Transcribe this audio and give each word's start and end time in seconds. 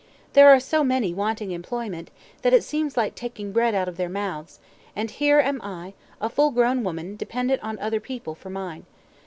There 0.33 0.49
are 0.49 0.59
so 0.59 0.83
many 0.83 1.13
wanting 1.13 1.51
employment, 1.51 2.09
that 2.41 2.55
it 2.55 2.63
seems 2.63 2.97
like 2.97 3.13
taking 3.13 3.51
bread 3.51 3.75
out 3.75 3.87
of 3.87 3.97
their 3.97 4.09
mouths; 4.09 4.59
and 4.95 5.11
here 5.11 5.39
am 5.39 5.61
I, 5.61 5.93
a 6.19 6.27
full 6.27 6.49
grown 6.49 6.83
woman, 6.83 7.15
dependent 7.15 7.61
on 7.63 7.77
other 7.77 7.99
people 7.99 8.33
for 8.33 8.49
mine. 8.49 8.87